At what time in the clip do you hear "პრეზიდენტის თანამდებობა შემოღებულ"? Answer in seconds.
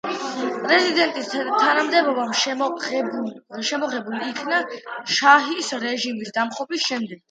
0.61-4.25